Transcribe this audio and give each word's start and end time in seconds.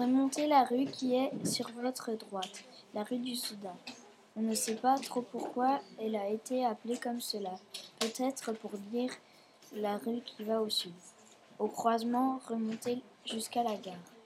Remontez 0.00 0.46
la 0.46 0.64
rue 0.64 0.86
qui 0.86 1.14
est 1.14 1.30
sur 1.44 1.70
votre 1.72 2.12
droite, 2.12 2.64
la 2.94 3.02
rue 3.02 3.18
du 3.18 3.36
Soudan. 3.36 3.76
On 4.34 4.40
ne 4.40 4.54
sait 4.54 4.76
pas 4.76 4.96
trop 4.96 5.20
pourquoi 5.20 5.78
elle 5.98 6.16
a 6.16 6.26
été 6.30 6.64
appelée 6.64 6.96
comme 6.96 7.20
cela. 7.20 7.50
Peut-être 7.98 8.52
pour 8.52 8.70
dire 8.90 9.10
la 9.74 9.98
rue 9.98 10.22
qui 10.24 10.42
va 10.44 10.62
au 10.62 10.70
sud. 10.70 10.94
Au 11.58 11.68
croisement, 11.68 12.40
remontez 12.48 13.02
jusqu'à 13.26 13.62
la 13.62 13.76
gare. 13.76 14.19